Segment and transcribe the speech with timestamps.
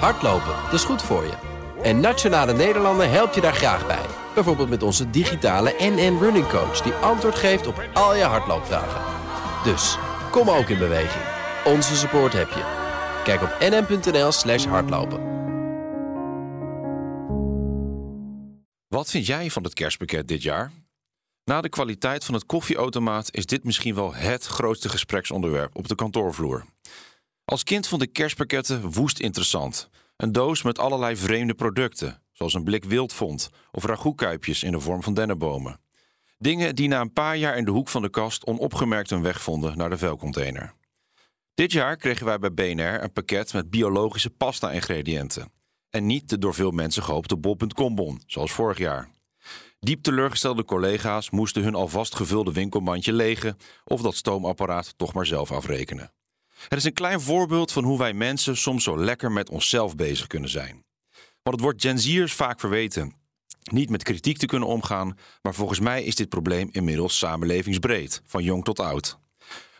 [0.00, 1.34] Hardlopen, dat is goed voor je.
[1.82, 4.06] En Nationale Nederlanden helpt je daar graag bij.
[4.34, 6.80] Bijvoorbeeld met onze digitale NN Running Coach...
[6.80, 9.00] die antwoord geeft op al je hardloopvragen.
[9.64, 9.98] Dus,
[10.30, 11.24] kom ook in beweging.
[11.64, 12.82] Onze support heb je.
[13.24, 15.32] Kijk op nn.nl slash hardlopen.
[18.88, 20.72] Wat vind jij van het kerstpakket dit jaar?
[21.44, 25.94] Na de kwaliteit van het koffieautomaat is dit misschien wel het grootste gespreksonderwerp op de
[25.94, 26.64] kantoorvloer.
[27.44, 29.88] Als kind vond ik kerstpakketten woest interessant.
[30.16, 35.02] Een doos met allerlei vreemde producten, zoals een blik wildvond of ragoutkuipjes in de vorm
[35.02, 35.80] van dennenbomen.
[36.38, 39.42] Dingen die na een paar jaar in de hoek van de kast onopgemerkt hun weg
[39.42, 40.74] vonden naar de vuilcontainer.
[41.54, 45.52] Dit jaar kregen wij bij BNR een pakket met biologische pasta-ingrediënten.
[45.90, 49.10] En niet de door veel mensen gehoopte bol.com bon, zoals vorig jaar.
[49.80, 55.52] Diep teleurgestelde collega's moesten hun alvast gevulde winkelmandje legen of dat stoomapparaat toch maar zelf
[55.52, 56.12] afrekenen.
[56.68, 60.26] Het is een klein voorbeeld van hoe wij mensen soms zo lekker met onszelf bezig
[60.26, 60.84] kunnen zijn.
[61.42, 63.14] Want het wordt Gen Z'ers vaak verweten
[63.70, 68.42] niet met kritiek te kunnen omgaan, maar volgens mij is dit probleem inmiddels samenlevingsbreed, van
[68.42, 69.18] jong tot oud.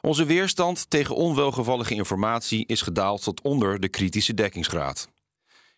[0.00, 5.08] Onze weerstand tegen onwelgevallige informatie is gedaald tot onder de kritische dekkingsgraad.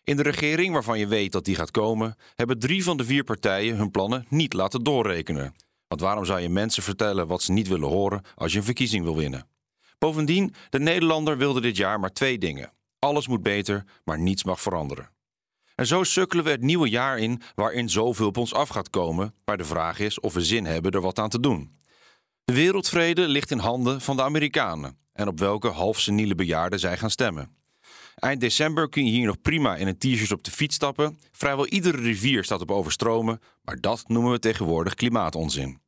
[0.03, 3.23] In de regering waarvan je weet dat die gaat komen, hebben drie van de vier
[3.23, 5.55] partijen hun plannen niet laten doorrekenen.
[5.87, 9.03] Want waarom zou je mensen vertellen wat ze niet willen horen als je een verkiezing
[9.03, 9.47] wil winnen?
[9.97, 12.71] Bovendien, de Nederlander wilde dit jaar maar twee dingen.
[12.99, 15.09] Alles moet beter, maar niets mag veranderen.
[15.75, 19.33] En zo sukkelen we het nieuwe jaar in waarin zoveel op ons af gaat komen,
[19.45, 21.79] maar de vraag is of we zin hebben er wat aan te doen.
[22.43, 27.09] De wereldvrede ligt in handen van de Amerikanen en op welke halfseniele bejaarden zij gaan
[27.09, 27.55] stemmen.
[28.15, 31.19] Eind december kun je hier nog prima in een t-shirt op de fiets stappen.
[31.31, 35.79] Vrijwel iedere rivier staat op overstromen, maar dat noemen we tegenwoordig klimaatonzin.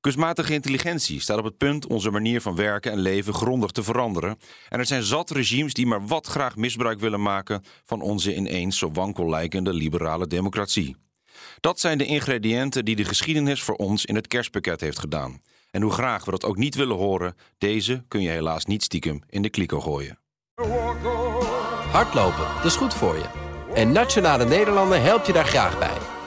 [0.00, 4.38] Kunstmatige intelligentie staat op het punt onze manier van werken en leven grondig te veranderen.
[4.68, 8.78] En er zijn zat regimes die maar wat graag misbruik willen maken van onze ineens
[8.78, 10.96] zo wankel lijkende liberale democratie.
[11.60, 15.42] Dat zijn de ingrediënten die de geschiedenis voor ons in het kerstpakket heeft gedaan.
[15.70, 19.22] En hoe graag we dat ook niet willen horen, deze kun je helaas niet stiekem
[19.28, 20.18] in de kliko gooien.
[21.90, 23.26] Hardlopen, dat is goed voor je.
[23.74, 26.17] En Nationale Nederlanden helpt je daar graag bij.